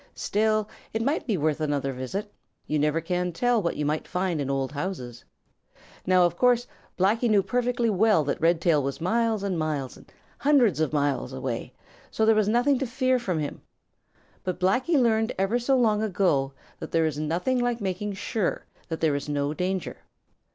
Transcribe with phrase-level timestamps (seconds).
[0.15, 2.33] Still it might be worth another visit.
[2.65, 5.23] You never can tell what you may find in old houses.
[6.07, 6.65] Now, of course,
[6.97, 9.99] Blacky knew perfectly well that Redtail was miles and miles,
[10.39, 11.71] hundreds of miles away, and
[12.09, 13.61] so there was nothing to fear from him.
[14.43, 19.01] But Blacky learned ever so long ago that there is nothing like making sure that
[19.01, 19.97] there is no danger.